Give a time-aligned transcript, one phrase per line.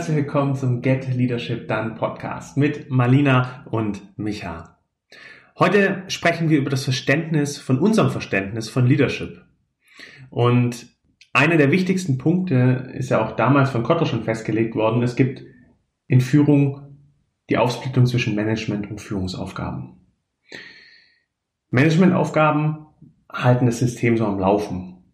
[0.00, 4.78] herzlich willkommen zum Get Leadership Done Podcast mit Marlina und Micha.
[5.58, 9.44] Heute sprechen wir über das Verständnis von unserem Verständnis von Leadership.
[10.30, 10.86] Und
[11.34, 15.02] einer der wichtigsten Punkte ist ja auch damals von Kotter schon festgelegt worden.
[15.02, 15.42] Es gibt
[16.06, 16.96] in Führung
[17.50, 20.00] die Aufsplittung zwischen Management und Führungsaufgaben.
[21.68, 22.86] Managementaufgaben
[23.30, 25.04] halten das System so am Laufen.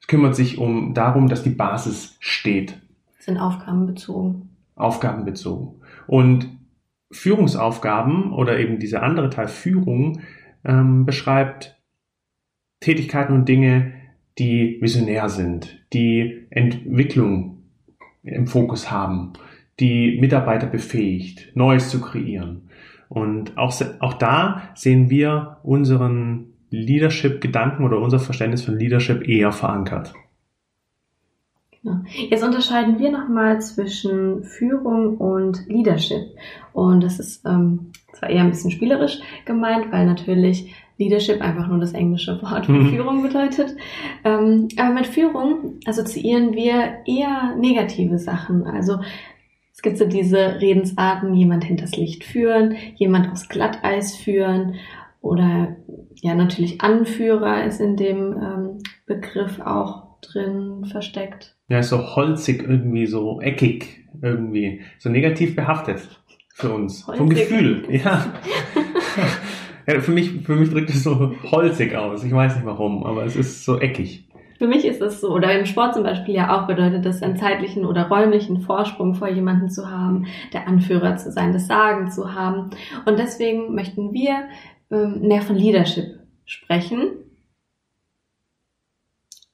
[0.00, 2.81] Es kümmert sich um darum, dass die Basis steht.
[3.22, 4.50] Sind aufgabenbezogen.
[4.74, 5.80] Aufgabenbezogen.
[6.08, 6.48] Und
[7.12, 10.22] Führungsaufgaben oder eben dieser andere Teil Führung
[10.64, 11.80] ähm, beschreibt
[12.80, 13.92] Tätigkeiten und Dinge,
[14.40, 17.62] die visionär sind, die Entwicklung
[18.24, 19.34] im Fokus haben,
[19.78, 22.70] die Mitarbeiter befähigt, Neues zu kreieren.
[23.08, 30.12] Und auch, auch da sehen wir unseren Leadership-Gedanken oder unser Verständnis von Leadership eher verankert.
[32.30, 36.28] Jetzt unterscheiden wir nochmal zwischen Führung und Leadership.
[36.72, 41.80] Und das ist ähm, zwar eher ein bisschen spielerisch gemeint, weil natürlich Leadership einfach nur
[41.80, 42.90] das englische Wort für mhm.
[42.90, 43.74] Führung bedeutet.
[44.24, 48.64] Ähm, aber mit Führung assoziieren wir eher negative Sachen.
[48.64, 49.00] Also
[49.72, 54.76] es gibt so diese Redensarten, jemand hinters Licht führen, jemand aufs Glatteis führen
[55.20, 55.76] oder
[56.20, 61.56] ja natürlich Anführer ist in dem ähm, Begriff auch drin versteckt.
[61.72, 66.06] Ja, so holzig irgendwie, so eckig irgendwie, so negativ behaftet
[66.52, 67.06] für uns.
[67.06, 67.18] Holzig.
[67.18, 68.26] Vom Gefühl, ja.
[69.86, 70.00] ja.
[70.00, 72.24] für, mich, für mich drückt es so holzig aus.
[72.24, 74.28] Ich weiß nicht warum, aber es ist so eckig.
[74.58, 77.38] Für mich ist es so, oder im Sport zum Beispiel ja auch bedeutet das, einen
[77.38, 82.34] zeitlichen oder räumlichen Vorsprung vor jemanden zu haben, der Anführer zu sein, das Sagen zu
[82.34, 82.68] haben.
[83.06, 84.44] Und deswegen möchten wir
[84.90, 87.12] ähm, mehr von Leadership sprechen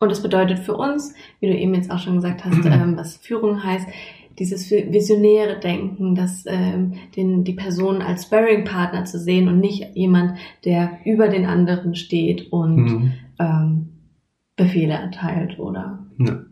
[0.01, 3.17] und das bedeutet für uns, wie du eben jetzt auch schon gesagt hast, ähm, was
[3.17, 3.87] Führung heißt,
[4.39, 10.39] dieses visionäre Denken, dass ähm, den, die Person als Sparring-Partner zu sehen und nicht jemand,
[10.65, 13.13] der über den anderen steht und mhm.
[13.41, 13.89] ähm,
[14.57, 16.07] Befehle erteilt oder.
[16.19, 16.45] Ja.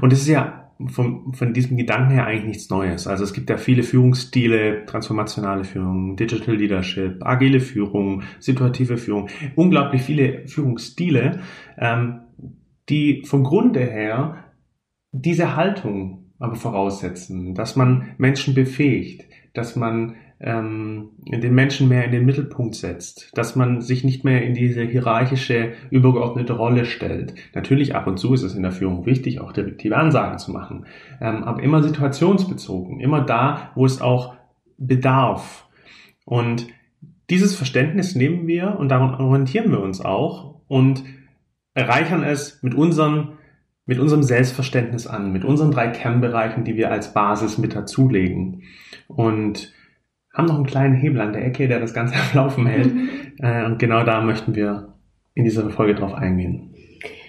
[0.00, 3.06] Und es ist ja vom, von diesem Gedanken her eigentlich nichts Neues.
[3.06, 10.02] Also es gibt ja viele Führungsstile, transformationale Führung, Digital Leadership, agile Führung, situative Führung, unglaublich
[10.02, 11.40] viele Führungsstile.
[11.78, 12.21] Ähm,
[12.88, 14.44] die vom Grunde her
[15.12, 22.10] diese Haltung aber voraussetzen, dass man Menschen befähigt, dass man ähm, den Menschen mehr in
[22.10, 27.34] den Mittelpunkt setzt, dass man sich nicht mehr in diese hierarchische, übergeordnete Rolle stellt.
[27.54, 30.86] Natürlich ab und zu ist es in der Führung wichtig, auch direktive Ansagen zu machen,
[31.20, 34.34] ähm, aber immer situationsbezogen, immer da, wo es auch
[34.78, 35.68] bedarf.
[36.24, 36.66] Und
[37.30, 41.04] dieses Verständnis nehmen wir und daran orientieren wir uns auch und
[41.74, 43.38] erreichern es mit unseren
[43.84, 48.62] mit unserem Selbstverständnis an, mit unseren drei Kernbereichen, die wir als Basis mit dazulegen.
[49.08, 49.72] Und
[50.32, 52.94] haben noch einen kleinen Hebel an der Ecke, der das Ganze am Laufen hält.
[52.94, 53.08] Mhm.
[53.38, 54.94] Äh, und genau da möchten wir
[55.34, 56.74] in dieser Folge drauf eingehen.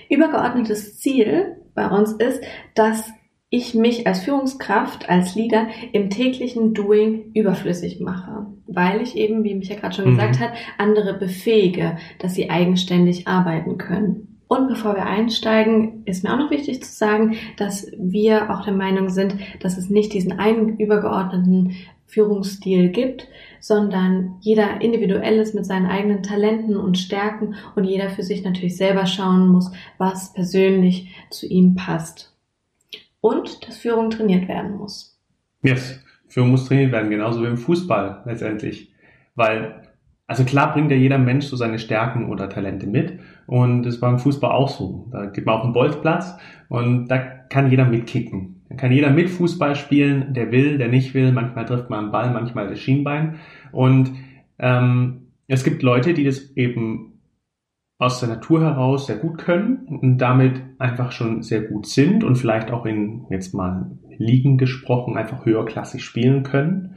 [0.09, 2.43] Übergeordnetes Ziel bei uns ist,
[2.75, 3.09] dass
[3.49, 9.53] ich mich als Führungskraft, als Leader im täglichen Doing überflüssig mache, weil ich eben, wie
[9.53, 10.15] Micha gerade schon mhm.
[10.15, 14.32] gesagt hat, andere befähige, dass sie eigenständig arbeiten können.
[14.47, 18.73] Und bevor wir einsteigen, ist mir auch noch wichtig zu sagen, dass wir auch der
[18.73, 23.27] Meinung sind, dass es nicht diesen einen übergeordneten Führungsstil gibt,
[23.59, 28.77] sondern jeder individuell ist mit seinen eigenen Talenten und Stärken und jeder für sich natürlich
[28.77, 32.35] selber schauen muss, was persönlich zu ihm passt.
[33.21, 35.17] Und dass Führung trainiert werden muss.
[35.63, 38.91] Yes, Führung muss trainiert werden, genauso wie im Fußball letztendlich.
[39.35, 39.82] Weil
[40.27, 43.19] also klar bringt ja jeder Mensch so seine Stärken oder Talente mit.
[43.45, 45.07] Und das war im Fußball auch so.
[45.11, 46.37] Da geht man auf den Bolzplatz
[46.69, 48.61] und da kann jeder mitkicken.
[48.69, 51.31] Da kann jeder mit Fußball spielen, der will, der nicht will.
[51.31, 53.35] Manchmal trifft man einen Ball, manchmal das Schienbein.
[53.71, 54.11] Und
[54.59, 57.19] ähm, es gibt Leute, die das eben
[57.99, 62.37] aus der Natur heraus sehr gut können und damit einfach schon sehr gut sind und
[62.37, 66.95] vielleicht auch in, jetzt mal liegen gesprochen, einfach höherklassig spielen können,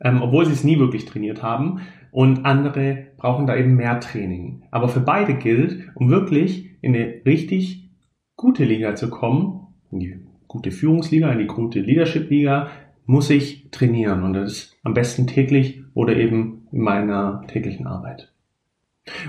[0.00, 1.80] ähm, obwohl sie es nie wirklich trainiert haben
[2.10, 4.62] und andere brauchen da eben mehr Training.
[4.70, 7.90] Aber für beide gilt, um wirklich in eine richtig
[8.36, 12.70] gute Liga zu kommen, in die gute Führungsliga, in die gute Leadership-Liga,
[13.06, 18.32] muss ich trainieren und das ist am besten täglich oder eben in meiner täglichen Arbeit.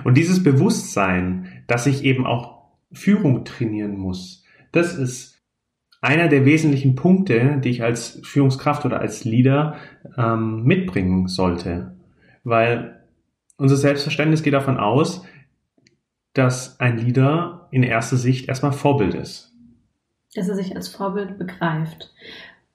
[0.04, 5.42] Und dieses Bewusstsein, dass ich eben auch Führung trainieren muss, das ist
[6.02, 9.76] einer der wesentlichen Punkte, die ich als Führungskraft oder als Leader
[10.18, 11.97] ähm, mitbringen sollte
[12.48, 13.02] weil
[13.58, 15.24] unser Selbstverständnis geht davon aus,
[16.34, 19.54] dass ein Leader in erster Sicht erstmal Vorbild ist.
[20.34, 22.14] Dass er sich als Vorbild begreift.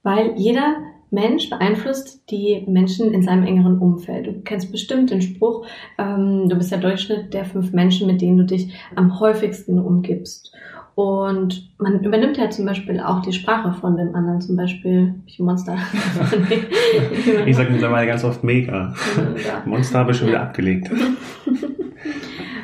[0.02, 0.76] Weil jeder
[1.10, 4.26] Mensch beeinflusst die Menschen in seinem engeren Umfeld.
[4.26, 5.66] Du kennst bestimmt den Spruch,
[5.96, 10.54] ähm, du bist der Durchschnitt der fünf Menschen, mit denen du dich am häufigsten umgibst.
[10.94, 15.38] Und man übernimmt ja zum Beispiel auch die Sprache von dem anderen, zum Beispiel ich
[15.38, 15.76] Monster.
[17.46, 18.94] ich sage mittlerweile ganz oft mega.
[19.16, 19.62] Ja.
[19.64, 20.90] Monster habe ich schon wieder abgelegt.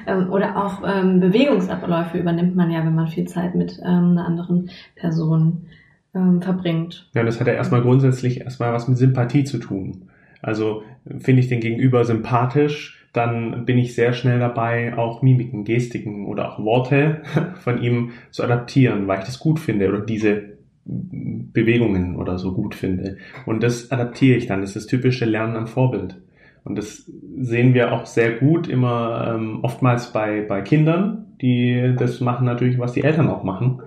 [0.09, 4.25] Ähm, oder auch ähm, Bewegungsabläufe übernimmt man ja, wenn man viel Zeit mit ähm, einer
[4.25, 5.67] anderen Person
[6.15, 7.11] ähm, verbringt.
[7.15, 10.08] Ja, das hat ja erstmal grundsätzlich erstmal was mit Sympathie zu tun.
[10.43, 10.82] Also
[11.19, 16.52] finde ich den Gegenüber sympathisch, dann bin ich sehr schnell dabei, auch Mimiken, Gestiken oder
[16.52, 17.23] auch Worte
[17.61, 22.75] von ihm zu adaptieren, weil ich das gut finde oder diese Bewegungen oder so gut
[22.75, 23.19] finde.
[23.44, 24.61] Und das adaptiere ich dann.
[24.61, 26.17] Das ist das typische Lernen am Vorbild.
[26.64, 32.20] Und das sehen wir auch sehr gut immer ähm, oftmals bei, bei Kindern, die das
[32.20, 33.81] machen natürlich, was die Eltern auch machen.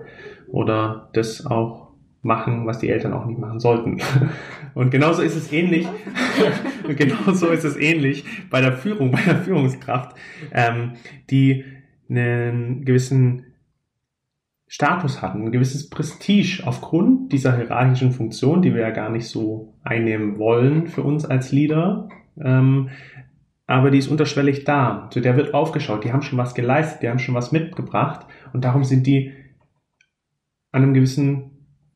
[0.48, 1.81] Oder das auch
[2.22, 3.98] machen, was die Eltern auch nicht machen sollten.
[4.74, 5.86] Und genauso ist es ähnlich,
[6.96, 10.16] genauso ist es ähnlich bei der Führung, bei der Führungskraft,
[10.52, 10.92] ähm,
[11.30, 11.64] die
[12.08, 13.46] einen gewissen
[14.68, 19.74] Status hatten, ein gewisses Prestige aufgrund dieser hierarchischen Funktion, die wir ja gar nicht so
[19.82, 22.08] einnehmen wollen für uns als Leader.
[22.40, 22.88] Ähm,
[23.66, 25.08] aber die ist unterschwellig da.
[25.10, 26.04] Zu der wird aufgeschaut.
[26.04, 28.26] Die haben schon was geleistet, die haben schon was mitgebracht.
[28.52, 29.32] Und darum sind die
[30.70, 31.51] an einem gewissen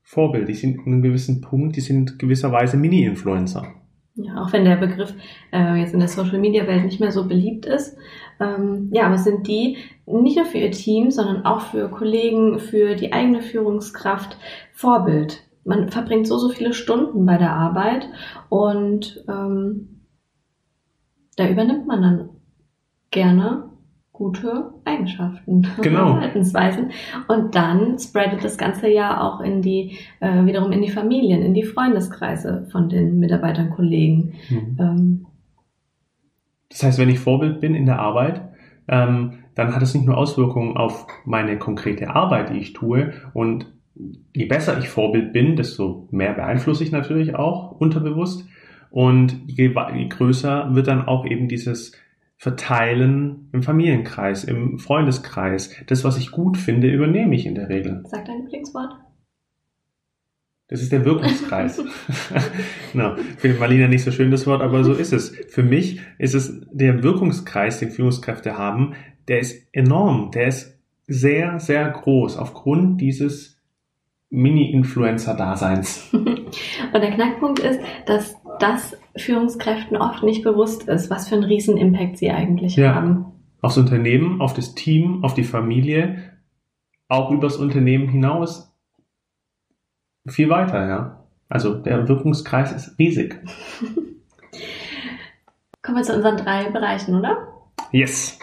[0.07, 0.49] Vorbild.
[0.49, 3.67] Die sind an einem gewissen Punkt, die sind gewisserweise Mini-Influencer.
[4.15, 5.13] Ja, auch wenn der Begriff
[5.53, 7.99] äh, jetzt in der Social Media Welt nicht mehr so beliebt ist.
[8.39, 12.61] Ähm, ja, aber es sind die nicht nur für ihr Team, sondern auch für Kollegen,
[12.61, 14.39] für die eigene Führungskraft
[14.73, 15.43] Vorbild.
[15.65, 18.09] Man verbringt so, so viele Stunden bei der Arbeit
[18.49, 20.03] und ähm,
[21.37, 22.29] da übernimmt man dann
[23.11, 23.71] gerne
[24.17, 26.15] gute Eigenschaften, genau.
[26.15, 26.91] Verhaltensweisen.
[27.29, 31.55] Und dann spreadet das Ganze ja auch in die, äh, wiederum in die Familien, in
[31.55, 34.35] die Freundeskreise von den Mitarbeitern, Kollegen.
[34.49, 34.77] Mhm.
[34.81, 35.27] Ähm,
[36.71, 38.43] das heißt, wenn ich Vorbild bin in der Arbeit,
[38.89, 43.13] ähm, dann hat es nicht nur Auswirkungen auf meine konkrete Arbeit, die ich tue.
[43.35, 43.67] Und
[44.33, 48.47] je besser ich Vorbild bin, desto mehr beeinflusse ich natürlich auch unterbewusst.
[48.91, 51.93] Und je, je größer wird dann auch eben dieses
[52.37, 55.75] verteilen im Familienkreis, im Freundeskreis.
[55.87, 58.03] Das, was ich gut finde, übernehme ich in der Regel.
[58.07, 58.95] Sag dein Lieblingswort.
[60.69, 61.79] Das ist der Wirkungskreis.
[62.93, 65.31] no, findet Marlina nicht so schön das Wort, aber so ist es.
[65.49, 68.95] Für mich ist es der Wirkungskreis, den Führungskräfte haben,
[69.29, 73.61] der ist enorm, der ist sehr, sehr groß aufgrund dieses
[74.31, 76.09] Mini-Influencer-Daseins.
[76.13, 81.77] Und der Knackpunkt ist, dass das Führungskräften oft nicht bewusst ist, was für einen riesen
[81.77, 82.95] Impact sie eigentlich ja.
[82.95, 83.27] haben.
[83.63, 86.33] Aufs Unternehmen, auf das Team, auf die Familie,
[87.09, 88.73] auch übers Unternehmen hinaus
[90.29, 91.25] viel weiter, ja.
[91.49, 93.41] Also der Wirkungskreis ist riesig.
[95.83, 97.47] Kommen wir zu unseren drei Bereichen, oder?
[97.93, 98.41] Yes.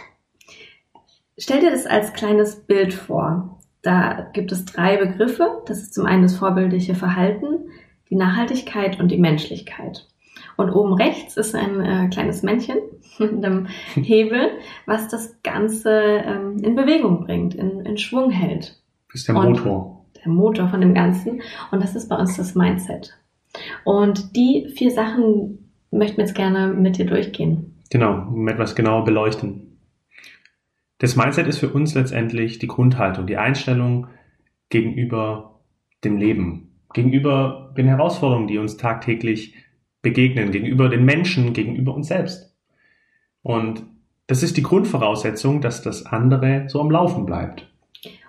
[1.37, 3.59] Stell dir das als kleines Bild vor.
[3.81, 5.61] Da gibt es drei Begriffe.
[5.65, 7.69] Das ist zum einen das vorbildliche Verhalten,
[8.13, 10.07] die Nachhaltigkeit und die Menschlichkeit.
[10.55, 12.77] Und oben rechts ist ein äh, kleines Männchen
[13.17, 13.65] mit einem
[13.95, 14.51] Hebel,
[14.85, 18.79] was das Ganze ähm, in Bewegung bringt, in, in Schwung hält.
[19.11, 20.05] Das ist der Motor.
[20.23, 21.41] der Motor von dem Ganzen.
[21.71, 23.17] Und das ist bei uns das Mindset.
[23.83, 27.81] Und die vier Sachen möchten wir jetzt gerne mit dir durchgehen.
[27.89, 29.79] Genau, etwas genauer beleuchten.
[30.99, 34.07] Das Mindset ist für uns letztendlich die Grundhaltung, die Einstellung
[34.69, 35.61] gegenüber
[36.03, 39.55] dem Leben, gegenüber den Herausforderungen, die uns tagtäglich
[40.01, 42.55] begegnen, gegenüber den Menschen, gegenüber uns selbst.
[43.41, 43.83] Und
[44.27, 47.69] das ist die Grundvoraussetzung, dass das andere so am Laufen bleibt.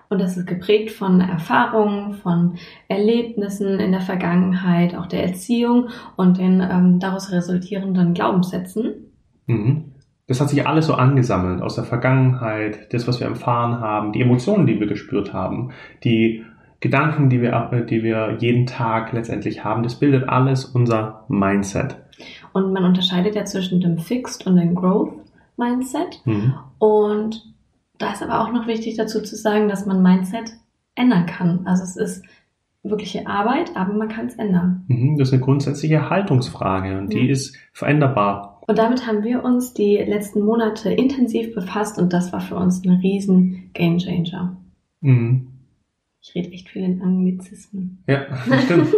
[0.08, 2.56] Und das ist geprägt von Erfahrungen, von
[2.88, 9.12] Erlebnissen in der Vergangenheit, auch der Erziehung und den ähm, daraus resultierenden Glaubenssätzen.
[9.46, 9.92] Mhm.
[10.26, 14.22] Das hat sich alles so angesammelt aus der Vergangenheit, das, was wir erfahren haben, die
[14.22, 16.44] Emotionen, die wir gespürt haben, die
[16.84, 21.96] Gedanken, die wir, die wir jeden Tag letztendlich haben, das bildet alles unser Mindset.
[22.52, 25.14] Und man unterscheidet ja zwischen dem Fixed und dem Growth
[25.56, 26.20] Mindset.
[26.26, 26.52] Mhm.
[26.78, 27.54] Und
[27.96, 30.58] da ist aber auch noch wichtig dazu zu sagen, dass man Mindset
[30.94, 31.60] ändern kann.
[31.64, 32.22] Also es ist
[32.82, 34.84] wirkliche Arbeit, aber man kann es ändern.
[34.88, 38.60] Mhm, das ist eine grundsätzliche Haltungsfrage und die ist veränderbar.
[38.66, 42.84] Und damit haben wir uns die letzten Monate intensiv befasst und das war für uns
[42.84, 44.58] ein riesen Gamechanger.
[45.00, 45.53] Mhm.
[46.26, 48.02] Ich rede echt viel in Anglizismen.
[48.06, 48.88] Ja, stimmt.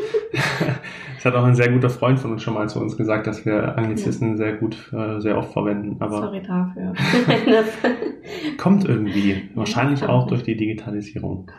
[1.16, 3.45] das hat auch ein sehr guter Freund von uns schon mal zu uns gesagt, dass
[3.45, 4.37] wir Anglizismen ja.
[4.37, 5.97] sehr gut, äh, sehr oft verwenden.
[5.99, 6.95] Aber Sorry dafür.
[8.59, 9.50] kommt irgendwie.
[9.56, 11.50] Wahrscheinlich auch durch die Digitalisierung.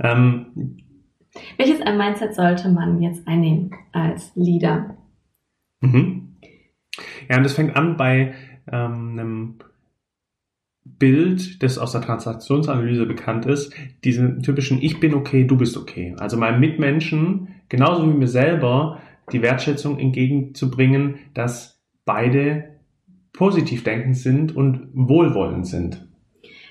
[0.00, 0.78] Ähm,
[1.56, 4.96] Welches ein Mindset sollte man jetzt einnehmen als Leader?
[5.82, 6.36] Mhm.
[7.30, 8.34] Ja, und das fängt an bei
[8.72, 9.54] ähm, einem
[10.98, 13.72] Bild, das aus der Transaktionsanalyse bekannt ist,
[14.04, 16.14] diesen typischen Ich bin okay, du bist okay.
[16.18, 19.00] Also meinem Mitmenschen, genauso wie mir selber,
[19.32, 22.76] die Wertschätzung entgegenzubringen, dass beide
[23.32, 26.06] positiv denkend sind und wohlwollend sind.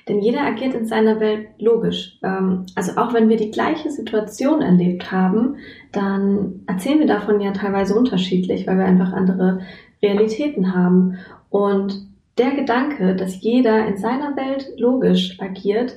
[0.07, 2.19] Denn jeder agiert in seiner Welt logisch.
[2.23, 5.57] Ähm, also auch wenn wir die gleiche Situation erlebt haben,
[5.91, 9.61] dann erzählen wir davon ja teilweise unterschiedlich, weil wir einfach andere
[10.03, 11.17] Realitäten haben.
[11.49, 15.95] Und der Gedanke, dass jeder in seiner Welt logisch agiert,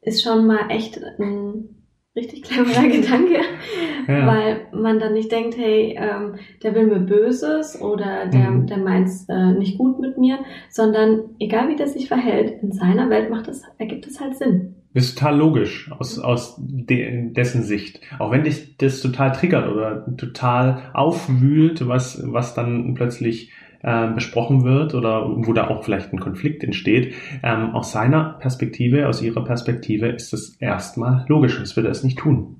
[0.00, 1.74] ist schon mal echt ein
[2.16, 3.40] richtig cleverer Gedanke,
[4.06, 4.26] ja.
[4.26, 8.66] weil man dann nicht denkt, hey, ähm, der will mir Böses oder der, mhm.
[8.66, 10.38] der meint es äh, nicht gut mit mir,
[10.70, 14.76] sondern egal wie der sich verhält, in seiner Welt macht es, ergibt es halt Sinn.
[14.94, 18.00] Das ist total logisch aus, aus de, dessen Sicht.
[18.20, 23.50] Auch wenn dich das total triggert oder total aufwühlt, was, was dann plötzlich
[23.84, 27.14] äh, besprochen wird oder wo da auch vielleicht ein Konflikt entsteht.
[27.42, 32.02] Ähm, aus seiner Perspektive, aus ihrer Perspektive ist das erstmal logisch, sonst würde er es
[32.02, 32.56] nicht tun.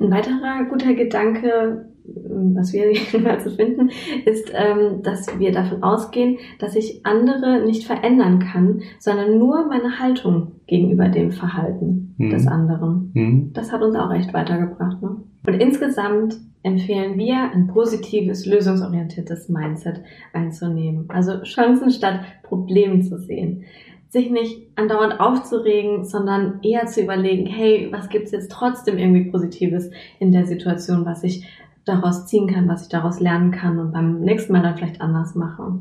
[0.00, 3.90] Ein weiterer guter Gedanke, was wir jedenfalls finden,
[4.24, 9.98] ist, ähm, dass wir davon ausgehen, dass ich andere nicht verändern kann, sondern nur meine
[9.98, 12.30] Haltung gegenüber dem Verhalten mhm.
[12.30, 13.10] des anderen.
[13.14, 13.52] Mhm.
[13.52, 15.02] Das hat uns auch echt weitergebracht.
[15.02, 15.16] Ne?
[15.46, 20.00] Und insgesamt empfehlen wir, ein positives, lösungsorientiertes Mindset
[20.32, 21.04] einzunehmen.
[21.08, 23.64] Also Chancen statt Problemen zu sehen.
[24.08, 29.90] Sich nicht andauernd aufzuregen, sondern eher zu überlegen, hey, was gibt's jetzt trotzdem irgendwie Positives
[30.20, 31.44] in der Situation, was ich
[31.84, 35.34] daraus ziehen kann, was ich daraus lernen kann und beim nächsten Mal dann vielleicht anders
[35.34, 35.80] mache.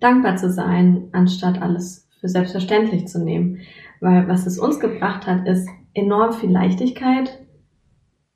[0.00, 3.58] Dankbar zu sein, anstatt alles für selbstverständlich zu nehmen.
[4.00, 7.38] Weil was es uns gebracht hat, ist enorm viel Leichtigkeit,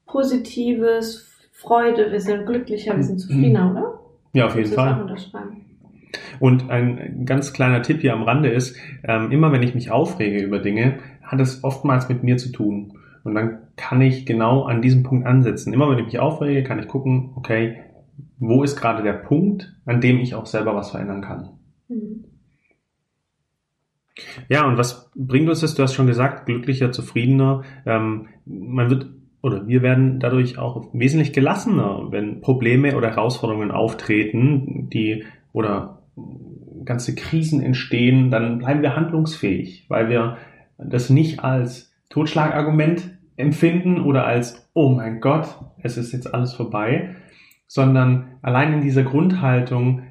[0.07, 4.00] Positives, Freude, wir sind glücklicher, wir sind zufriedener, oder?
[4.35, 5.16] Ja, auf jeden Fall.
[6.40, 10.42] Und ein ganz kleiner Tipp hier am Rande ist, ähm, immer wenn ich mich aufrege
[10.42, 12.99] über Dinge, hat es oftmals mit mir zu tun.
[13.24, 15.72] Und dann kann ich genau an diesem Punkt ansetzen.
[15.72, 17.82] Immer wenn ich mich aufrege, kann ich gucken, okay,
[18.38, 21.50] wo ist gerade der Punkt, an dem ich auch selber was verändern kann.
[21.88, 22.24] Mhm.
[24.48, 25.74] Ja, und was bringt uns das?
[25.74, 27.62] Du hast schon gesagt, glücklicher, zufriedener.
[27.86, 29.06] Ähm, man wird
[29.42, 36.02] oder wir werden dadurch auch wesentlich gelassener, wenn Probleme oder Herausforderungen auftreten, die oder
[36.84, 40.36] ganze Krisen entstehen, dann bleiben wir handlungsfähig, weil wir
[40.78, 45.49] das nicht als Totschlagargument empfinden oder als, oh mein Gott,
[45.83, 47.16] es ist jetzt alles vorbei,
[47.66, 50.02] sondern allein in dieser Grundhaltung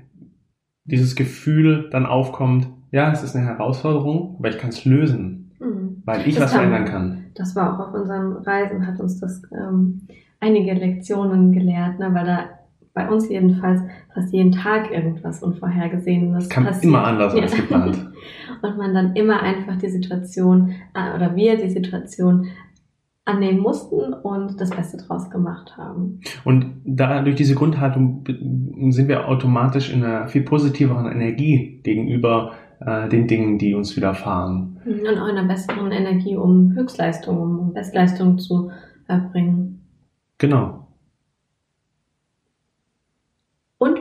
[0.83, 6.01] dieses Gefühl dann aufkommt, ja, es ist eine Herausforderung, aber ich kann es lösen, mhm.
[6.03, 9.41] weil ich das was verändern kann das war auch auf unseren Reisen, hat uns das
[9.51, 10.01] ähm,
[10.39, 12.49] einige Lektionen gelehrt, ne, weil da
[12.93, 13.81] bei uns jedenfalls
[14.13, 16.85] fast jeden Tag irgendwas Unvorhergesehenes Kann passiert.
[16.85, 18.11] immer anders als geplant.
[18.61, 22.47] Und man dann immer einfach die Situation, äh, oder wir die Situation
[23.25, 26.19] annehmen mussten und das Beste draus gemacht haben.
[26.43, 28.23] Und da durch diese Grundhaltung
[28.89, 34.79] sind wir automatisch in einer viel positiveren Energie gegenüber äh, den Dingen, die uns widerfahren.
[34.85, 38.71] Und auch in einer besseren Energie, um Höchstleistungen, um Bestleistungen zu
[39.07, 39.81] erbringen.
[40.39, 40.80] Genau.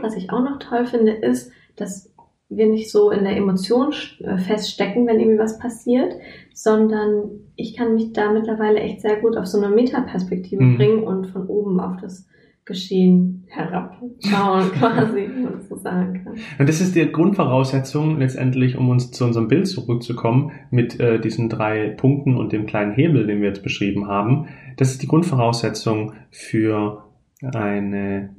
[0.00, 2.10] Und was ich auch noch toll finde, ist, dass
[2.48, 6.14] wir nicht so in der Emotion äh, feststecken, wenn irgendwie was passiert,
[6.52, 10.76] sondern ich kann mich da mittlerweile echt sehr gut auf so eine Metaperspektive mhm.
[10.76, 12.26] bringen und von oben auf das
[12.64, 16.34] Geschehen herabschauen, quasi, wie man so sagen kann.
[16.58, 21.48] Und das ist die Grundvoraussetzung letztendlich, um uns zu unserem Bild zurückzukommen, mit äh, diesen
[21.48, 24.48] drei Punkten und dem kleinen Hebel, den wir jetzt beschrieben haben.
[24.76, 27.04] Das ist die Grundvoraussetzung für
[27.42, 28.30] eine,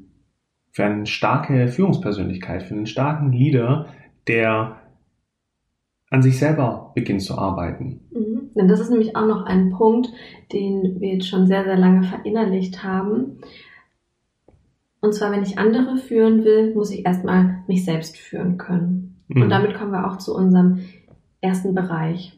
[0.71, 3.87] für eine starke Führungspersönlichkeit, für einen starken Leader,
[4.27, 4.77] der
[6.09, 8.01] an sich selber beginnt zu arbeiten.
[8.11, 8.67] Mhm.
[8.67, 10.11] Das ist nämlich auch noch ein Punkt,
[10.51, 13.39] den wir jetzt schon sehr, sehr lange verinnerlicht haben.
[14.99, 19.23] Und zwar, wenn ich andere führen will, muss ich erstmal mich selbst führen können.
[19.29, 19.43] Mhm.
[19.43, 20.79] Und damit kommen wir auch zu unserem
[21.39, 22.37] ersten Bereich.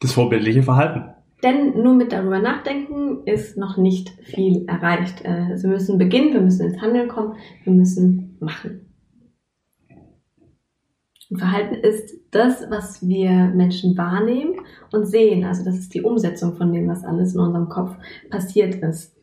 [0.00, 1.10] Das vorbildliche Verhalten.
[1.42, 5.24] Denn nur mit darüber nachdenken ist noch nicht viel erreicht.
[5.24, 8.88] Also wir müssen beginnen, wir müssen ins Handeln kommen, wir müssen machen.
[11.36, 14.54] Verhalten ist das, was wir Menschen wahrnehmen
[14.92, 15.44] und sehen.
[15.44, 17.94] Also das ist die Umsetzung von dem, was alles in unserem Kopf
[18.30, 19.14] passiert ist.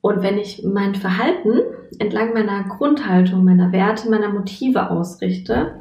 [0.00, 1.60] Und wenn ich mein Verhalten
[1.98, 5.80] entlang meiner Grundhaltung, meiner Werte, meiner Motive ausrichte,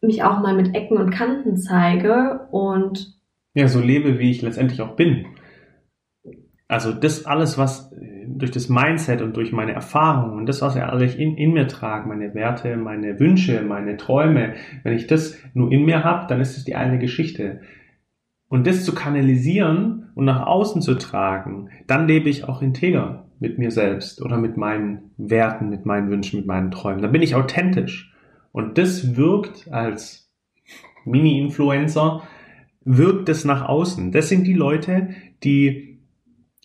[0.00, 3.19] mich auch mal mit Ecken und Kanten zeige und
[3.60, 5.26] ja, so lebe, wie ich letztendlich auch bin,
[6.68, 10.76] Also das alles, was äh, durch das Mindset und durch meine Erfahrungen und das, was
[10.76, 15.36] ich alle in, in mir trage, meine Werte, meine Wünsche, meine Träume, wenn ich das
[15.52, 17.60] nur in mir habe, dann ist es die eine Geschichte.
[18.48, 23.58] Und das zu kanalisieren und nach außen zu tragen, dann lebe ich auch integer mit
[23.58, 27.02] mir selbst oder mit meinen Werten, mit meinen Wünschen, mit meinen Träumen.
[27.02, 28.14] Dann bin ich authentisch.
[28.52, 30.30] Und das wirkt als
[31.04, 32.22] Mini-Influencer,
[32.84, 34.12] wirkt es nach außen.
[34.12, 35.10] Das sind die Leute,
[35.42, 36.00] die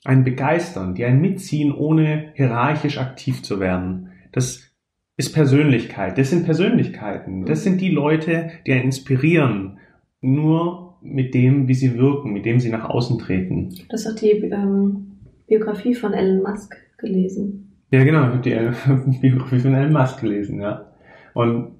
[0.04, 4.10] einen begeistern, die einen mitziehen, ohne hierarchisch aktiv zu werden.
[4.32, 4.72] Das
[5.18, 6.18] ist Persönlichkeit.
[6.18, 7.46] Das sind Persönlichkeiten.
[7.46, 9.80] Das sind die Leute, die einen inspirieren.
[10.22, 13.74] Nur mit dem, wie sie wirken, mit dem sie nach außen treten.
[13.90, 15.18] Das hat die ähm,
[15.48, 17.78] Biografie von Elon Musk gelesen.
[17.92, 18.72] Ja, genau, ich habe die äh,
[19.22, 20.92] Biografie von Elon Musk gelesen, ja.
[21.34, 21.76] Und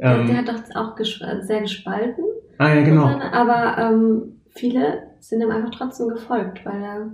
[0.00, 2.24] ähm, der hat doch auch gesp sehr gespalten.
[2.58, 3.06] Ah ja, genau.
[3.06, 7.10] aber ähm, viele sind ihm einfach trotzdem gefolgt, weil er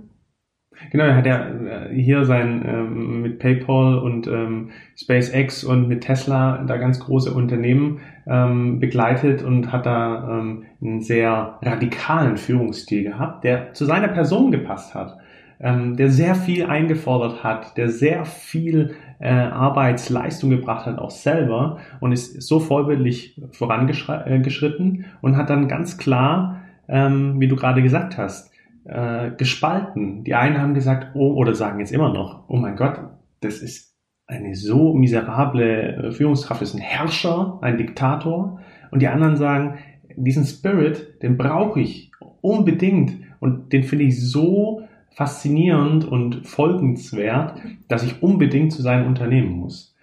[0.91, 6.01] Genau, er hat ja äh, hier sein ähm, mit PayPal und ähm, SpaceX und mit
[6.01, 13.03] Tesla da ganz große Unternehmen ähm, begleitet und hat da ähm, einen sehr radikalen Führungsstil
[13.03, 15.17] gehabt, der zu seiner Person gepasst hat,
[15.59, 21.79] ähm, der sehr viel eingefordert hat, der sehr viel äh, Arbeitsleistung gebracht hat, auch selber
[21.99, 28.17] und ist so vorbildlich vorangeschritten und hat dann ganz klar, ähm, wie du gerade gesagt
[28.17, 28.51] hast,
[28.85, 30.23] äh, gespalten.
[30.23, 32.99] Die einen haben gesagt, oh, oder sagen jetzt immer noch, oh mein Gott,
[33.41, 33.95] das ist
[34.27, 38.59] eine so miserable äh, Führungskraft, das ist ein Herrscher, ein Diktator.
[38.91, 39.77] Und die anderen sagen,
[40.15, 44.84] diesen Spirit, den brauche ich unbedingt und den finde ich so
[45.15, 49.95] faszinierend und folgenswert, dass ich unbedingt zu seinem Unternehmen muss.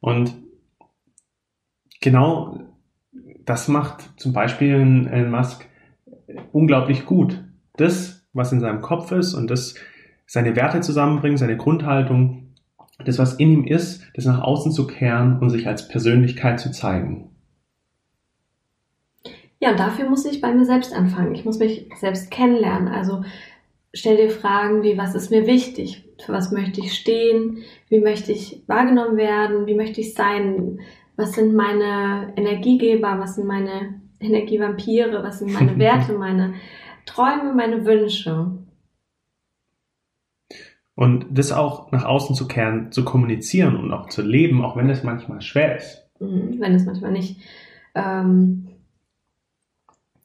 [0.00, 0.34] Und
[2.00, 2.60] genau
[3.44, 4.72] das macht zum Beispiel
[5.10, 5.68] Elon Musk
[6.52, 7.44] unglaublich gut.
[7.76, 9.74] Das was in seinem Kopf ist und das
[10.26, 12.54] seine Werte zusammenbringen, seine Grundhaltung,
[13.04, 16.70] das, was in ihm ist, das nach außen zu kehren und sich als Persönlichkeit zu
[16.70, 17.30] zeigen.
[19.60, 21.34] Ja, dafür muss ich bei mir selbst anfangen.
[21.34, 22.88] Ich muss mich selbst kennenlernen.
[22.88, 23.24] Also
[23.94, 26.04] stell dir Fragen wie, was ist mir wichtig?
[26.24, 27.58] Für was möchte ich stehen?
[27.88, 29.66] Wie möchte ich wahrgenommen werden?
[29.66, 30.80] Wie möchte ich sein?
[31.16, 33.18] Was sind meine Energiegeber?
[33.18, 35.22] Was sind meine Energievampire?
[35.22, 36.12] Was sind meine Werte?
[36.18, 36.54] Meine
[37.06, 38.58] Träume, meine Wünsche.
[40.96, 44.90] Und das auch nach außen zu kehren, zu kommunizieren und auch zu leben, auch wenn
[44.90, 46.08] es manchmal schwer ist.
[46.20, 47.40] Mhm, wenn es manchmal nicht
[47.96, 48.68] ähm,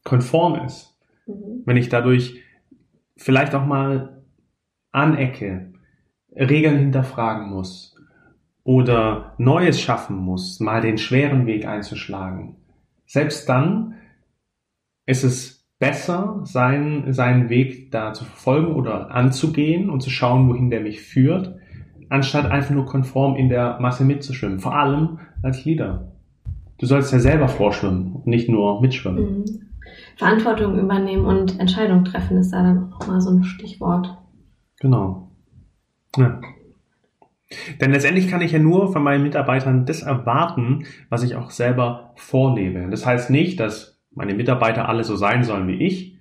[0.03, 0.95] konform ist.
[1.25, 1.63] Mhm.
[1.65, 2.39] Wenn ich dadurch
[3.19, 4.23] vielleicht auch mal
[4.91, 5.73] anecke,
[6.35, 7.95] Regeln hinterfragen muss
[8.63, 12.55] oder Neues schaffen muss, mal den schweren Weg einzuschlagen.
[13.05, 13.95] Selbst dann
[15.05, 20.69] ist es besser, seinen, seinen Weg da zu verfolgen oder anzugehen und zu schauen, wohin
[20.69, 21.55] der mich führt,
[22.09, 24.59] anstatt einfach nur konform in der Masse mitzuschwimmen.
[24.59, 26.11] Vor allem als Leader.
[26.79, 29.39] Du sollst ja selber vorschwimmen und nicht nur mitschwimmen.
[29.39, 29.45] Mhm.
[30.17, 34.17] Verantwortung übernehmen und Entscheidungen treffen ist da dann auch mal so ein Stichwort.
[34.79, 35.31] Genau.
[36.17, 36.41] Ja.
[37.81, 42.13] Denn letztendlich kann ich ja nur von meinen Mitarbeitern das erwarten, was ich auch selber
[42.15, 42.87] vorlebe.
[42.89, 46.17] Das heißt nicht, dass meine Mitarbeiter alle so sein sollen wie ich,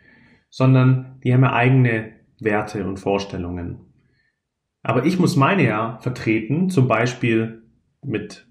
[0.50, 3.80] sondern die haben ja eigene Werte und Vorstellungen.
[4.82, 7.62] Aber ich muss meine ja vertreten, zum Beispiel
[8.02, 8.47] mit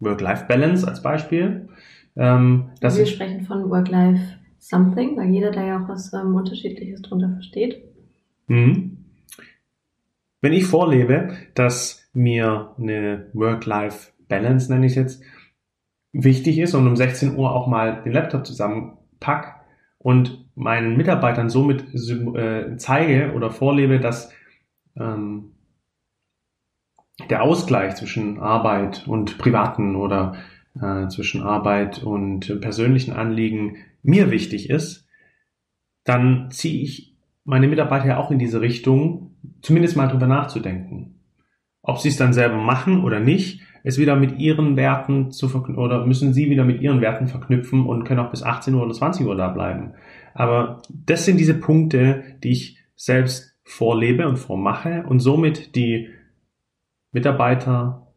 [0.00, 1.68] Work-Life-Balance als Beispiel.
[2.16, 7.30] Ähm, dass Wir sprechen von Work-Life-Something, weil jeder da ja auch was ähm, Unterschiedliches drunter
[7.30, 7.82] versteht.
[8.48, 9.04] Mhm.
[10.40, 15.22] Wenn ich vorlebe, dass mir eine Work-Life-Balance, nenne ich es jetzt,
[16.12, 19.60] wichtig ist und um 16 Uhr auch mal den Laptop zusammenpack
[19.98, 24.32] und meinen Mitarbeitern somit äh, zeige oder vorlebe, dass
[24.96, 25.52] ähm,
[27.30, 30.36] der Ausgleich zwischen Arbeit und privaten oder
[30.80, 35.06] äh, zwischen Arbeit und persönlichen Anliegen mir wichtig ist,
[36.04, 37.14] dann ziehe ich
[37.44, 41.20] meine Mitarbeiter ja auch in diese Richtung, zumindest mal drüber nachzudenken.
[41.82, 45.82] Ob sie es dann selber machen oder nicht, es wieder mit ihren Werten zu verknüpfen
[45.82, 48.92] oder müssen sie wieder mit ihren Werten verknüpfen und können auch bis 18 Uhr oder
[48.92, 49.94] 20 Uhr da bleiben.
[50.34, 56.10] Aber das sind diese Punkte, die ich selbst vorlebe und vormache und somit die
[57.12, 58.08] Mitarbeiter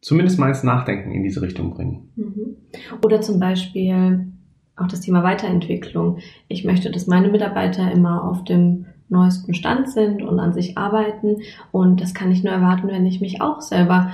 [0.00, 2.12] zumindest mal ins Nachdenken in diese Richtung bringen.
[2.16, 2.56] Mhm.
[3.04, 4.32] Oder zum Beispiel
[4.76, 6.18] auch das Thema Weiterentwicklung.
[6.48, 11.42] Ich möchte, dass meine Mitarbeiter immer auf dem neuesten Stand sind und an sich arbeiten.
[11.70, 14.10] Und das kann ich nur erwarten, wenn ich mich auch selber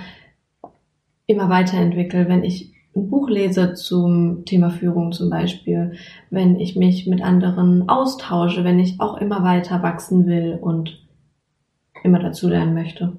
[1.26, 5.92] immer weiterentwickle, wenn ich ein Buch lese zum Thema Führung zum Beispiel,
[6.30, 11.06] wenn ich mich mit anderen austausche, wenn ich auch immer weiter wachsen will und
[12.02, 13.16] immer dazu lernen möchte.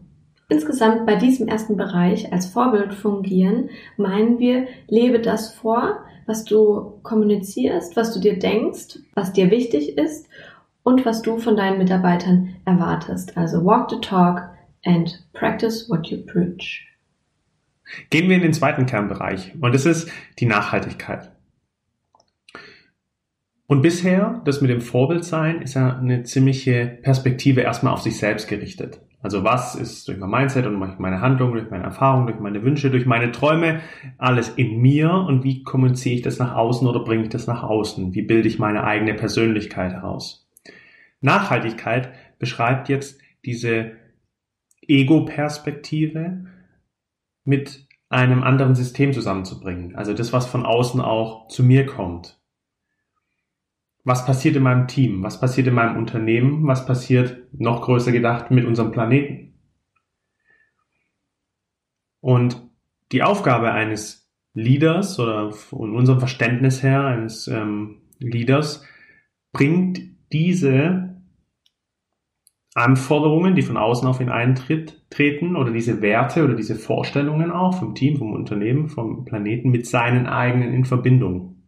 [0.50, 7.00] Insgesamt bei diesem ersten Bereich als Vorbild fungieren, meinen wir, lebe das vor, was du
[7.04, 10.28] kommunizierst, was du dir denkst, was dir wichtig ist
[10.82, 13.38] und was du von deinen Mitarbeitern erwartest.
[13.38, 14.50] Also walk the talk
[14.86, 16.88] and practice what you preach.
[18.10, 21.32] Gehen wir in den zweiten Kernbereich und das ist die Nachhaltigkeit.
[23.68, 28.48] Und bisher, das mit dem Vorbildsein, ist ja eine ziemliche Perspektive erstmal auf sich selbst
[28.48, 29.00] gerichtet.
[29.22, 32.64] Also was ist durch mein Mindset und durch meine Handlung, durch meine Erfahrung, durch meine
[32.64, 33.82] Wünsche, durch meine Träume
[34.18, 37.64] alles in mir und wie kommuniziere ich das nach außen oder bringe ich das nach
[37.64, 38.14] außen?
[38.16, 40.50] Wie bilde ich meine eigene Persönlichkeit heraus?
[41.20, 43.92] Nachhaltigkeit beschreibt jetzt diese
[44.88, 46.46] Ego-Perspektive
[47.44, 49.96] mit einem anderen System zusammenzubringen.
[49.96, 52.39] Also das, was von außen auch zu mir kommt
[54.10, 58.50] was passiert in meinem Team, was passiert in meinem Unternehmen, was passiert noch größer gedacht
[58.50, 59.54] mit unserem Planeten.
[62.20, 62.60] Und
[63.12, 68.84] die Aufgabe eines Leaders oder von unserem Verständnis her eines ähm, Leaders
[69.52, 70.02] bringt
[70.34, 71.22] diese
[72.74, 77.94] Anforderungen, die von außen auf ihn eintreten oder diese Werte oder diese Vorstellungen auch vom
[77.94, 81.59] Team, vom Unternehmen, vom Planeten mit seinen eigenen in Verbindung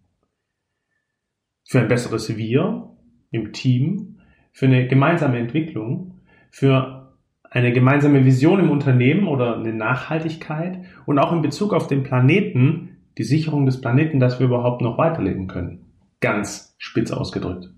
[1.71, 2.89] für ein besseres Wir
[3.31, 4.17] im Team,
[4.51, 6.15] für eine gemeinsame Entwicklung,
[6.49, 7.13] für
[7.49, 12.97] eine gemeinsame Vision im Unternehmen oder eine Nachhaltigkeit und auch in Bezug auf den Planeten,
[13.17, 15.85] die Sicherung des Planeten, dass wir überhaupt noch weiterleben können.
[16.19, 17.69] Ganz spitz ausgedrückt.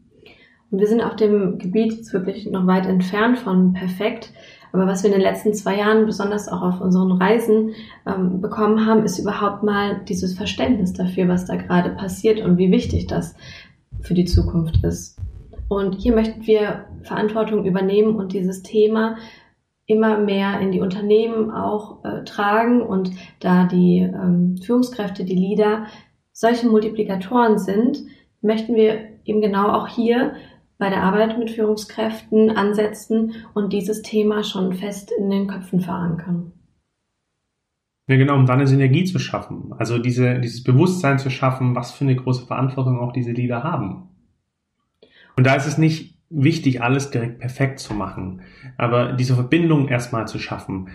[0.72, 4.34] Und wir sind auf dem Gebiet jetzt wirklich noch weit entfernt von perfekt.
[4.72, 7.76] Aber was wir in den letzten zwei Jahren, besonders auch auf unseren Reisen,
[8.08, 12.72] ähm, bekommen haben, ist überhaupt mal dieses Verständnis dafür, was da gerade passiert und wie
[12.72, 13.36] wichtig das
[14.04, 15.18] für die Zukunft ist.
[15.68, 19.18] Und hier möchten wir Verantwortung übernehmen und dieses Thema
[19.86, 25.88] immer mehr in die Unternehmen auch äh, tragen und da die ähm, Führungskräfte, die Leader
[26.32, 28.04] solche Multiplikatoren sind,
[28.42, 30.34] möchten wir eben genau auch hier
[30.78, 36.52] bei der Arbeit mit Führungskräften ansetzen und dieses Thema schon fest in den Köpfen verankern.
[38.08, 39.74] Ja, genau, um dann eine Synergie zu schaffen.
[39.78, 44.10] Also diese, dieses Bewusstsein zu schaffen, was für eine große Verantwortung auch diese Lieder haben.
[45.38, 48.42] Und da ist es nicht wichtig, alles direkt perfekt zu machen,
[48.78, 50.90] aber diese Verbindung erstmal zu schaffen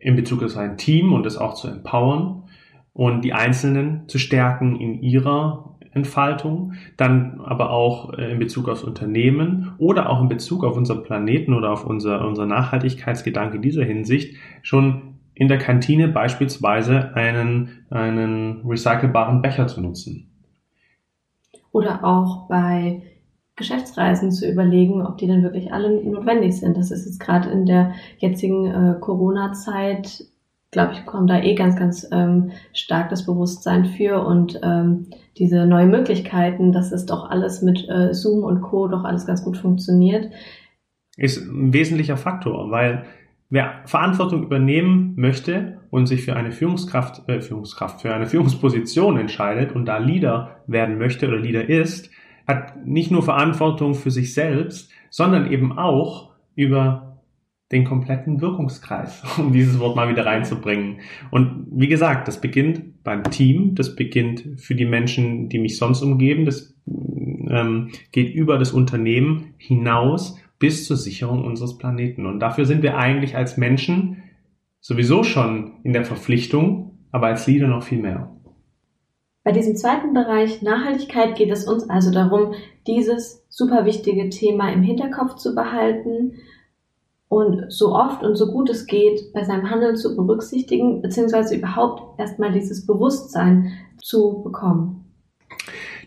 [0.00, 2.44] in Bezug auf sein Team und es auch zu empowern
[2.92, 8.84] und die Einzelnen zu stärken in ihrer Entfaltung, dann aber auch äh, in Bezug aufs
[8.84, 13.84] Unternehmen oder auch in Bezug auf unseren Planeten oder auf unser, unser Nachhaltigkeitsgedanke in dieser
[13.84, 20.30] Hinsicht schon in der Kantine beispielsweise einen, einen recycelbaren Becher zu nutzen.
[21.72, 23.02] Oder auch bei
[23.54, 26.76] Geschäftsreisen zu überlegen, ob die denn wirklich alle notwendig sind.
[26.76, 30.24] Das ist jetzt gerade in der jetzigen äh, Corona-Zeit,
[30.70, 35.66] glaube ich, kommt da eh ganz, ganz ähm, stark das Bewusstsein für und ähm, diese
[35.66, 38.88] neuen Möglichkeiten, dass es doch alles mit äh, Zoom und Co.
[38.88, 40.30] doch alles ganz gut funktioniert.
[41.18, 43.04] Ist ein wesentlicher Faktor, weil
[43.48, 49.72] Wer Verantwortung übernehmen möchte und sich für eine Führungskraft, äh, Führungskraft, für eine Führungsposition entscheidet
[49.72, 52.10] und da Leader werden möchte oder Leader ist,
[52.46, 57.06] hat nicht nur Verantwortung für sich selbst, sondern eben auch über
[57.72, 61.00] den kompletten Wirkungskreis, um dieses Wort mal wieder reinzubringen.
[61.30, 66.02] Und wie gesagt, das beginnt beim Team, das beginnt für die Menschen, die mich sonst
[66.02, 72.26] umgeben, das ähm, geht über das Unternehmen hinaus bis zur Sicherung unseres Planeten.
[72.26, 74.22] Und dafür sind wir eigentlich als Menschen
[74.80, 78.30] sowieso schon in der Verpflichtung, aber als Leader noch viel mehr.
[79.42, 82.54] Bei diesem zweiten Bereich Nachhaltigkeit geht es uns also darum,
[82.86, 86.34] dieses super wichtige Thema im Hinterkopf zu behalten
[87.28, 92.18] und so oft und so gut es geht bei seinem Handeln zu berücksichtigen, beziehungsweise überhaupt
[92.18, 95.04] erstmal dieses Bewusstsein zu bekommen.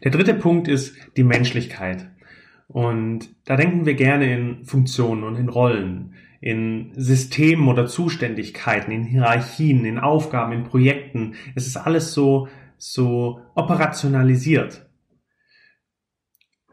[0.03, 2.07] Der dritte Punkt ist die Menschlichkeit.
[2.69, 9.03] Und da denken wir gerne in Funktionen und in Rollen, in Systemen oder Zuständigkeiten, in
[9.03, 11.33] Hierarchien, in Aufgaben, in Projekten.
[11.55, 14.87] Es ist alles so, so operationalisiert.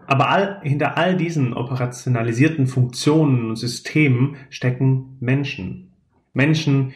[0.07, 5.95] Aber all, hinter all diesen operationalisierten Funktionen und Systemen stecken Menschen.
[6.35, 6.93] Menschen,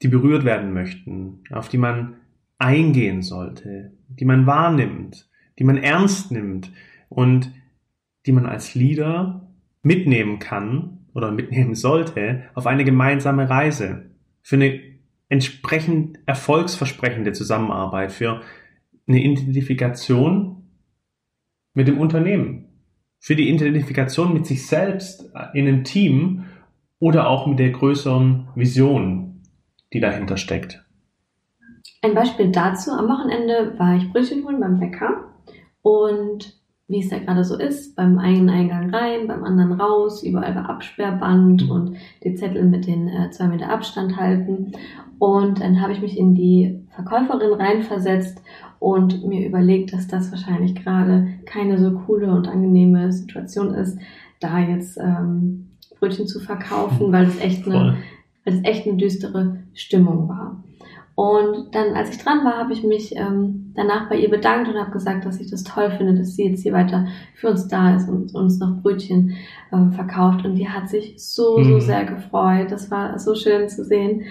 [0.00, 2.16] die berührt werden möchten, auf die man
[2.56, 6.72] eingehen sollte, die man wahrnimmt, die man ernst nimmt
[7.10, 7.52] und
[8.26, 9.48] die man als Leader
[9.82, 14.10] mitnehmen kann oder mitnehmen sollte auf eine gemeinsame Reise
[14.42, 14.80] für eine
[15.28, 18.42] entsprechend erfolgsversprechende Zusammenarbeit, für
[19.06, 20.64] eine Identifikation
[21.74, 22.68] mit dem Unternehmen,
[23.18, 26.44] für die Identifikation mit sich selbst in einem Team
[26.98, 29.42] oder auch mit der größeren Vision,
[29.92, 30.84] die dahinter steckt.
[32.02, 35.32] Ein Beispiel dazu, am Wochenende war ich Brötchen holen beim Bäcker
[35.82, 40.54] und wie es da gerade so ist, beim einen Eingang rein, beim anderen raus, überall
[40.54, 44.72] war Absperrband und die Zettel mit den äh, zwei Meter Abstand halten.
[45.18, 48.42] Und dann habe ich mich in die Verkäuferin reinversetzt
[48.80, 53.98] und mir überlegt, dass das wahrscheinlich gerade keine so coole und angenehme Situation ist,
[54.40, 57.96] da jetzt ähm, Brötchen zu verkaufen, weil es echt eine,
[58.44, 60.62] weil es echt eine düstere Stimmung war.
[61.16, 64.76] Und dann, als ich dran war, habe ich mich ähm, danach bei ihr bedankt und
[64.76, 67.94] habe gesagt, dass ich das toll finde, dass sie jetzt hier weiter für uns da
[67.94, 69.36] ist und uns noch Brötchen
[69.72, 70.44] ähm, verkauft.
[70.44, 71.80] Und die hat sich so, so mhm.
[71.80, 72.72] sehr gefreut.
[72.72, 74.24] Das war so schön zu sehen.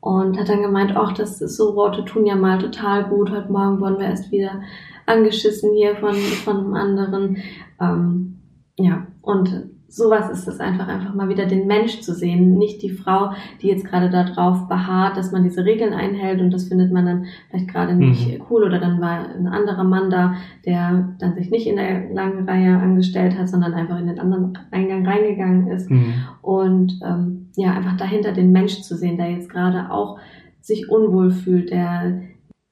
[0.00, 3.30] Und hat dann gemeint, ach, das ist so Worte tun ja mal total gut.
[3.30, 4.62] Heute Morgen wurden wir erst wieder
[5.04, 7.36] angeschissen hier von, von einem anderen.
[7.78, 8.38] Ähm,
[8.78, 12.90] ja, und sowas ist es einfach, einfach mal wieder den Mensch zu sehen, nicht die
[12.90, 17.06] Frau, die jetzt gerade darauf beharrt, dass man diese Regeln einhält und das findet man
[17.06, 18.44] dann vielleicht gerade nicht mhm.
[18.48, 22.48] cool oder dann war ein anderer Mann da, der dann sich nicht in der langen
[22.48, 26.14] Reihe angestellt hat, sondern einfach in den anderen Eingang reingegangen ist mhm.
[26.40, 30.20] und ähm, ja, einfach dahinter den Mensch zu sehen, der jetzt gerade auch
[30.60, 32.22] sich unwohl fühlt, der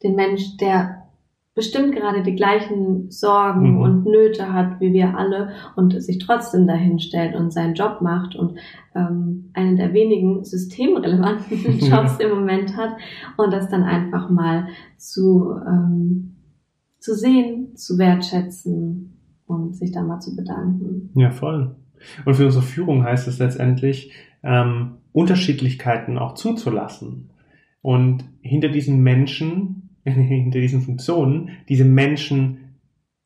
[0.04, 1.08] den Mensch, der
[1.59, 3.81] bestimmt gerade die gleichen Sorgen mhm.
[3.81, 8.37] und Nöte hat wie wir alle und sich trotzdem dahin stellt und seinen Job macht
[8.37, 8.61] und
[8.94, 12.90] ähm, einen der wenigen systemrelevanten Jobs im Moment hat
[13.37, 16.37] und das dann einfach mal zu, ähm,
[17.01, 21.11] zu sehen, zu wertschätzen und sich da mal zu bedanken.
[21.16, 21.75] Ja, voll.
[22.25, 24.12] Und für unsere Führung heißt es letztendlich,
[24.44, 27.31] ähm, Unterschiedlichkeiten auch zuzulassen.
[27.83, 32.69] Und hinter diesen Menschen hinter diesen Funktionen, diese Menschen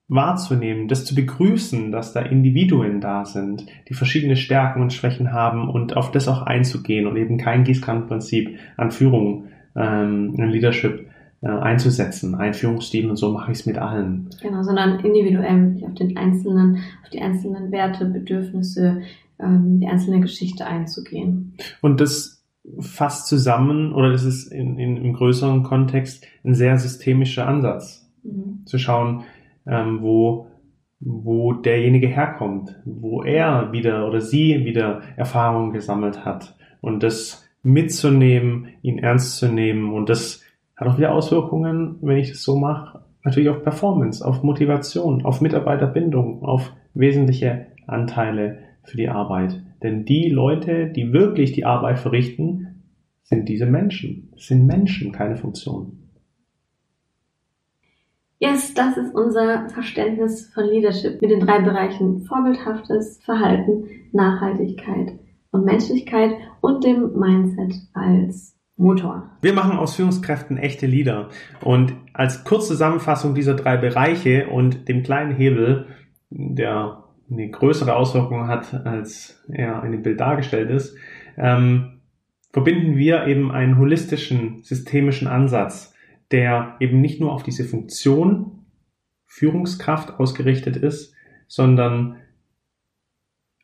[0.09, 5.71] wahrzunehmen, das zu begrüßen, dass da Individuen da sind, die verschiedene Stärken und Schwächen haben
[5.71, 11.07] und auf das auch einzugehen und eben kein Gießkannenprinzip an Führung, ähm, an Leadership
[11.41, 14.29] äh, einzusetzen, Einführungsstil und so mache ich es mit allen.
[14.43, 19.03] Genau, sondern individuell auf den einzelnen, auf die einzelnen Werte, Bedürfnisse,
[19.41, 21.55] ähm, die einzelne Geschichte einzugehen.
[21.81, 22.42] Und das
[22.81, 28.65] fasst zusammen, oder das ist in, in, im größeren Kontext ein sehr systemischer Ansatz, mhm.
[28.67, 29.25] zu schauen,
[29.67, 30.47] ähm, wo,
[31.01, 38.69] wo derjenige herkommt, wo er wieder oder sie wieder Erfahrungen gesammelt hat und das mitzunehmen,
[38.83, 40.43] ihn ernst zu nehmen und das
[40.77, 45.41] hat auch wieder Auswirkungen, wenn ich das so mache, natürlich auf Performance, auf Motivation, auf
[45.41, 49.62] Mitarbeiterbindung, auf wesentliche Anteile für die Arbeit.
[49.83, 52.83] Denn die Leute, die wirklich die Arbeit verrichten,
[53.23, 54.33] sind diese Menschen.
[54.37, 56.03] Es sind Menschen, keine Funktionen.
[58.39, 65.13] Yes, das ist unser Verständnis von Leadership mit den drei Bereichen vorbildhaftes Verhalten, Nachhaltigkeit
[65.53, 69.31] und Menschlichkeit und dem Mindset als Motor.
[69.43, 71.29] Wir machen aus Führungskräften echte Leader.
[71.63, 75.87] Und als Kurzzusammenfassung dieser drei Bereiche und dem kleinen Hebel,
[76.31, 80.97] der eine größere Auswirkung hat, als er in dem Bild dargestellt ist,
[81.37, 82.01] ähm,
[82.53, 85.95] verbinden wir eben einen holistischen, systemischen Ansatz,
[86.31, 88.67] der eben nicht nur auf diese Funktion
[89.27, 91.15] Führungskraft ausgerichtet ist,
[91.49, 92.17] sondern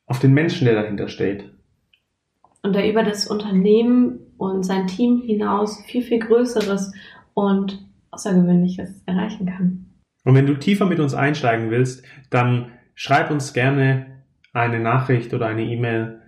[0.07, 1.53] auf den Menschen, der dahinter steht.
[2.63, 6.93] Und der über das Unternehmen und sein Team hinaus viel, viel Größeres
[7.35, 9.87] und Außergewöhnliches erreichen kann.
[10.25, 15.47] Und wenn du tiefer mit uns einsteigen willst, dann Schreib uns gerne eine Nachricht oder
[15.47, 16.21] eine E-Mail.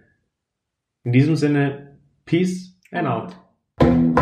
[1.03, 4.20] In diesem Sinne, Peace and out.